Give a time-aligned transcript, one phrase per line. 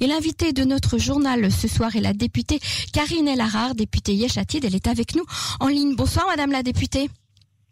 [0.00, 2.60] Et l'invité de notre journal ce soir est la députée
[2.92, 4.64] Karine Elarard, députée Yeshatid.
[4.64, 5.24] Elle est avec nous
[5.60, 5.96] en ligne.
[5.96, 7.10] Bonsoir Madame la députée.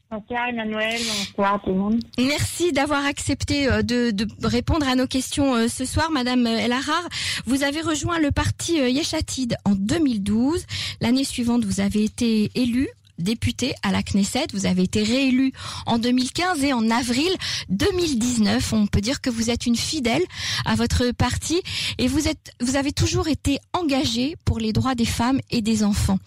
[0.09, 2.01] Bonsoir Emmanuel, bonsoir tout le monde.
[2.17, 7.03] Merci d'avoir accepté euh, de, de, répondre à nos questions euh, ce soir, Madame Elarar.
[7.45, 10.65] Vous avez rejoint le parti euh, Yeshatid en 2012.
[11.01, 12.89] L'année suivante, vous avez été élue
[13.19, 14.47] député à la Knesset.
[14.53, 15.53] Vous avez été réélu
[15.87, 17.31] en 2015 et en avril
[17.69, 18.73] 2019.
[18.73, 20.23] On peut dire que vous êtes une fidèle
[20.65, 21.61] à votre parti
[21.99, 25.85] et vous êtes, vous avez toujours été engagé pour les droits des femmes et des
[25.85, 26.19] enfants.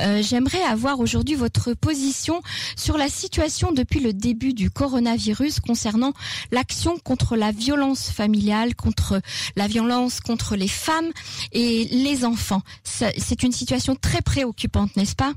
[0.00, 2.42] Euh, J'aimerais avoir aujourd'hui votre position
[2.76, 6.12] sur la situation depuis le début du coronavirus concernant
[6.50, 9.20] l'action contre la violence familiale, contre
[9.56, 11.10] la violence contre les femmes
[11.52, 12.62] et les enfants.
[12.84, 15.34] C'est une situation très préoccupante, n'est-ce pas?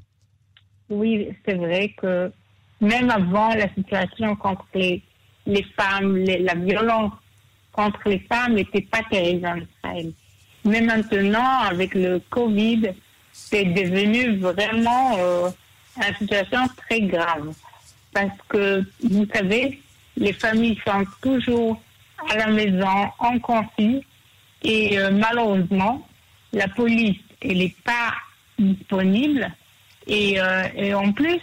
[0.89, 2.31] Oui, c'est vrai que
[2.79, 5.01] même avant la situation contre les,
[5.45, 7.11] les femmes, la violence
[7.71, 10.11] contre les femmes n'était pas terrible en Israël.
[10.65, 12.89] Mais maintenant, avec le Covid,
[13.31, 15.49] c'est devenu vraiment euh,
[15.97, 17.53] une situation très grave.
[18.13, 19.79] Parce que, vous savez,
[20.16, 21.81] les familles sont toujours
[22.29, 24.03] à la maison, en conflit,
[24.63, 26.07] et euh, malheureusement,
[26.51, 28.13] la police, elle n'est pas
[28.57, 29.51] disponible
[30.08, 31.39] et, euh, et en plus,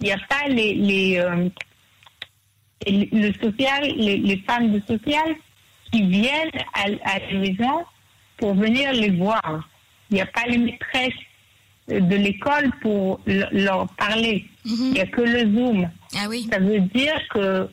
[0.00, 1.48] il n'y a pas les, les euh,
[2.86, 5.34] le social, les, les, femmes de social
[5.90, 7.84] qui viennent à, à, la maison
[8.36, 9.68] pour venir les voir.
[10.10, 11.12] Il n'y a pas les maîtresses
[11.88, 14.46] de l'école pour leur parler.
[14.64, 14.76] Mhm.
[14.78, 15.90] Il n'y a que le Zoom.
[16.16, 16.46] Ah oui.
[16.50, 17.68] Ça veut dire que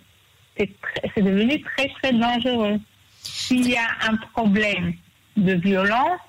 [0.57, 2.79] c'est devenu très, très dangereux.
[3.21, 4.93] S'il y a un problème
[5.37, 6.19] de violence,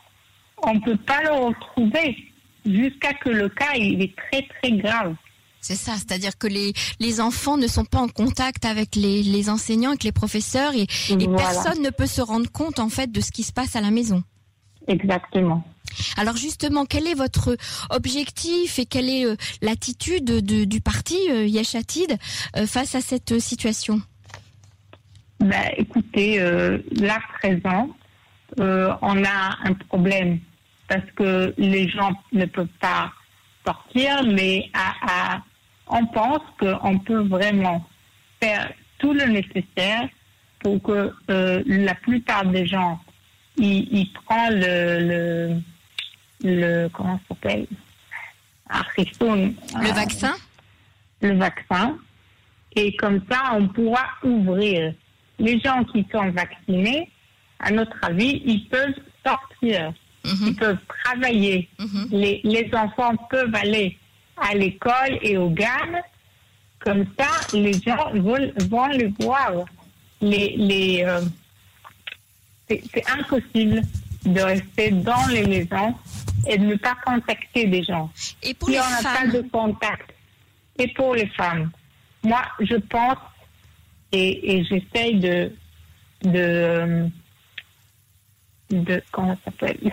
[0.62, 2.25] on ne peut pas le retrouver
[2.67, 5.14] jusqu'à que le cas il est très très grave.
[5.61, 9.50] C'est ça, c'est-à-dire que les, les enfants ne sont pas en contact avec les, les
[9.50, 13.20] enseignants, avec les professeurs, et, et personne ne peut se rendre compte en fait de
[13.20, 14.23] ce qui se passe à la maison.
[14.86, 15.64] Exactement.
[16.17, 17.56] Alors justement, quel est votre
[17.91, 21.48] objectif et quelle est euh, l'attitude du parti euh,
[22.57, 24.01] euh, face à cette situation?
[25.40, 27.90] Ben, Écoutez, là présent,
[28.58, 30.40] on a un problème
[30.89, 33.13] parce que les gens ne peuvent pas
[33.64, 35.41] sortir, mais à,
[35.89, 37.85] on pense qu'on peut vraiment
[38.41, 40.08] faire tout le nécessaire
[40.61, 43.01] pour que euh, la plupart des gens
[43.58, 45.61] ils, prennent le,
[46.42, 47.67] le, comment ça s'appelle?
[49.75, 50.35] Le euh, vaccin?
[51.23, 51.96] le vaccin.
[52.75, 54.92] Et comme ça on pourra ouvrir.
[55.39, 57.11] Les gens qui sont vaccinés
[57.58, 58.95] à notre avis ils peuvent
[59.25, 59.92] sortir
[60.27, 60.57] ils mhm.
[60.57, 61.69] peuvent travailler.
[61.79, 62.09] Mhm.
[62.11, 63.97] les, les, enfants peuvent aller
[64.37, 66.03] à l'école et au GAN.
[66.81, 69.64] Comme ça, les gens vont, vont le voir.
[70.20, 71.20] Les, les, euh,
[72.69, 73.83] c'est impossible
[74.25, 75.95] de rester dans les maisons
[76.48, 78.11] et de ne pas contacter des gens.
[78.43, 80.11] Et pour si les on n'a pas de contact.
[80.79, 81.70] Et pour les femmes.
[82.23, 83.19] Moi, je pense
[84.13, 85.53] et, et j'essaye de,
[86.23, 87.08] de, euh,
[88.70, 89.93] de, comment ça s'appelle?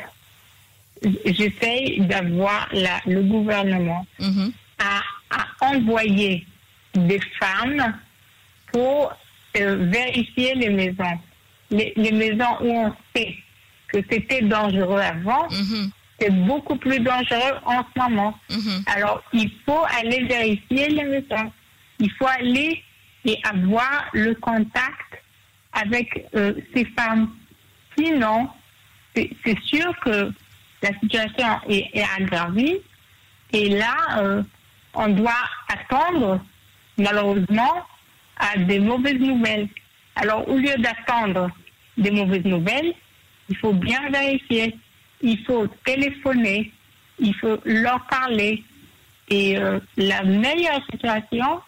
[1.25, 4.51] J'essaye d'avoir le gouvernement mhm.
[4.79, 5.01] à,
[5.61, 6.45] envoyer
[6.93, 7.97] des femmes
[8.71, 9.13] pour
[9.57, 11.19] euh, vérifier les maisons.
[11.71, 13.35] Les, maisons où on sait
[13.87, 15.89] que c'était dangereux avant, mhm.
[16.19, 18.37] c'est beaucoup plus dangereux en ce moment.
[18.49, 18.83] Mhm.
[18.95, 21.51] Alors, il faut aller vérifier les maisons.
[21.99, 22.83] Il faut aller
[23.25, 25.23] et avoir le contact
[25.71, 27.33] avec euh, ces femmes.
[27.97, 28.49] Sinon,
[29.15, 30.31] c'est sûr que
[30.83, 32.81] la situation est, aggravée.
[33.51, 34.43] Et là, euh,
[34.93, 35.31] on doit
[35.69, 36.39] attendre,
[36.97, 37.85] malheureusement,
[38.37, 39.67] à des mauvaises nouvelles.
[40.15, 41.49] Alors, au lieu d'attendre
[41.97, 42.93] des mauvaises nouvelles,
[43.49, 44.75] il faut bien vérifier.
[45.21, 46.71] Il faut téléphoner.
[47.19, 48.63] Il faut leur parler.
[49.29, 51.61] Et euh, la meilleure situation,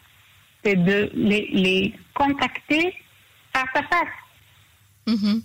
[0.63, 2.93] c'est de les, contacter
[3.53, 4.13] face à face.
[5.07, 5.41] Mm-hmm.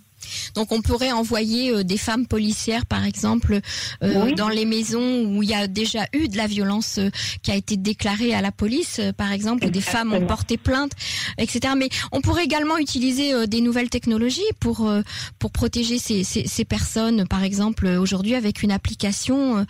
[0.55, 3.61] Donc on pourrait envoyer euh, des femmes policières, par exemple,
[4.03, 7.11] euh, dans les maisons où il y a déjà eu de la violence euh,
[7.43, 10.93] qui a été déclarée à la police, par exemple, où des femmes ont porté plainte,
[11.39, 11.75] etc.
[11.77, 14.91] Mais on pourrait également utiliser des nouvelles technologies pour
[15.39, 17.27] pour protéger ces, ces, ces personnes.
[17.27, 19.67] Par exemple, aujourd'hui, avec une application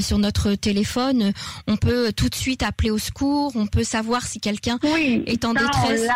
[0.00, 1.32] sur notre téléphone,
[1.66, 3.52] on peut tout de suite appeler au secours.
[3.54, 4.78] On peut savoir si quelqu'un
[5.26, 6.08] est en détresse.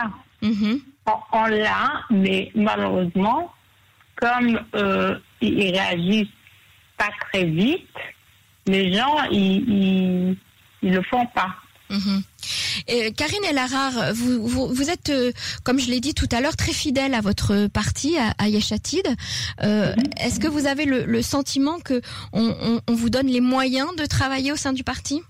[0.42, 0.80] Mhm.
[1.06, 3.52] On l'a, mais malheureusement,
[4.16, 6.28] comme euh, ils réagissent
[6.96, 7.88] pas très vite,
[8.66, 10.36] les gens ils,
[10.82, 11.54] ils, le font pas.
[11.90, 12.22] Mhm.
[12.88, 16.56] Et Karine Elarar, vous, vous, vous êtes, euh, comme je l'ai dit tout à l'heure,
[16.56, 19.06] très fidèle à votre parti, à, à Yeshatid.
[19.62, 22.00] Euh, Est-ce que vous avez le, le sentiment que
[22.32, 25.20] on, on, on vous donne les moyens de travailler au sein du parti?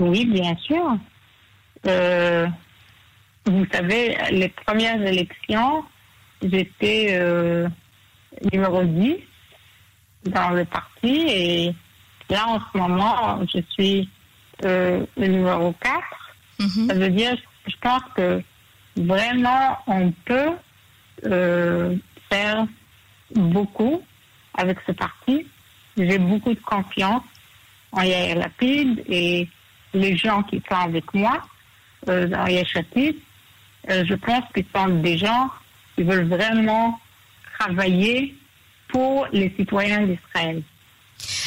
[0.00, 0.96] Oui, bien sûr.
[3.46, 5.84] Vous savez, les premières élections,
[6.42, 7.68] j'étais euh,
[8.52, 9.16] numéro 10
[10.24, 11.74] dans le parti et
[12.30, 14.08] là, en ce moment, je suis
[14.64, 16.00] euh, le numéro 4.
[16.60, 16.88] Mhm.
[16.88, 17.36] Ça veut dire,
[17.66, 18.42] je pense que
[18.96, 20.52] vraiment, on peut
[21.26, 21.96] euh,
[22.30, 22.66] faire
[23.34, 24.02] beaucoup
[24.54, 25.46] avec ce parti.
[25.96, 27.22] J'ai beaucoup de confiance
[27.92, 29.48] en Yair Lapide et
[29.94, 31.42] les gens qui sont avec moi
[32.08, 33.16] euh, dans Yeshatid.
[33.90, 35.50] Euh, je pense qu'ils sont des gens
[35.96, 36.98] qui veulent vraiment
[37.58, 38.34] travailler
[38.88, 40.62] pour les citoyens d'Israël.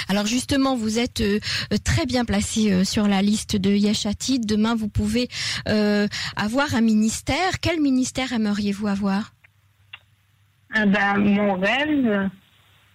[0.08, 1.40] Alors justement, vous êtes euh,
[1.74, 4.46] euh, très bien placé euh, sur la liste de Yeshatid.
[4.46, 5.28] Demain, vous pouvez
[5.68, 7.60] euh, avoir un ministère.
[7.62, 9.34] Quel ministère aimeriez-vous avoir?
[10.74, 12.30] Ah ben, mon rêve,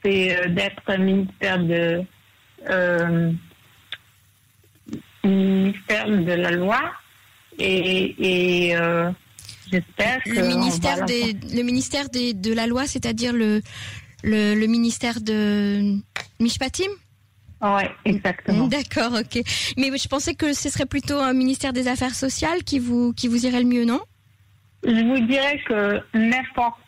[0.02, 2.04] c'est d'être ministère de
[5.24, 6.80] ministère de la loi
[7.58, 8.76] et, et
[9.70, 13.62] j'espère que Le ministère des, le ministère des, de la loi, c'est-à-dire le,
[14.22, 15.96] le, le ministère de
[16.40, 16.90] Mishpatim?
[17.62, 18.68] Ouais, exactement.
[18.68, 19.42] D'accord, ok.
[19.76, 23.28] Mais je pensais que ce serait plutôt un ministère des Affaires sociales qui vous, qui
[23.28, 24.00] vous irait le mieux, non?
[24.82, 26.80] Je vous dirais que n'importe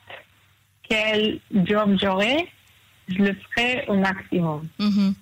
[0.88, 2.48] quel job j'aurai,
[3.08, 4.66] je le ferai au maximum.
[4.78, 5.14] Mhm.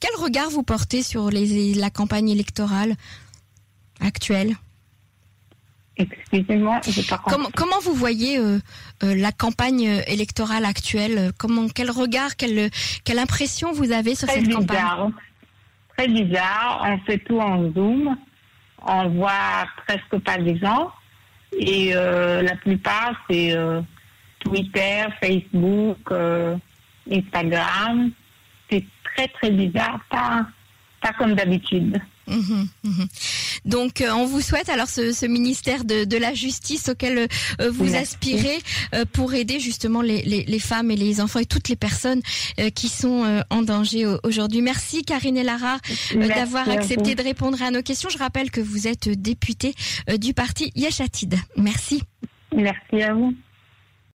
[0.00, 2.94] Quel regard vous portez sur les, la campagne électorale
[4.00, 4.54] actuelle?
[6.00, 8.58] Excusez-moi, pas comment, comment vous voyez euh,
[9.02, 11.32] euh, la campagne électorale actuelle?
[11.38, 12.70] Comment, Quel regard, quelle,
[13.04, 14.78] quelle impression vous avez sur Très cette campagne?
[14.78, 15.10] Bizarre.
[15.96, 16.86] Très bizarre.
[16.86, 18.16] On fait tout en Zoom.
[18.86, 20.90] On voit presque pas les gens.
[21.58, 23.54] Et euh, la plupart, c'est
[24.38, 25.98] Twitter, Facebook,
[27.10, 28.10] Instagram.
[28.70, 30.00] C'est très, très bizarre.
[30.08, 30.46] Pas,
[31.02, 32.00] pas comme d'habitude.
[32.30, 33.08] Mhm, mhm.
[33.64, 37.18] Donc, euh, on vous souhaite alors ce, ce ministère de, de la justice auquel
[37.60, 37.96] euh, vous Merci.
[37.96, 38.58] aspirez
[38.94, 42.22] euh, pour aider justement les, les, les femmes et les enfants et toutes les personnes
[42.74, 44.62] qui sont en danger au- aujourd'hui.
[44.62, 45.78] Merci Karine et Lara
[46.14, 48.08] Merci d'avoir accepté de répondre à nos questions.
[48.10, 49.74] Je rappelle que vous êtes députée
[50.18, 51.36] du parti Yeshatid.
[51.56, 52.02] Merci.
[52.54, 53.34] Merci à vous.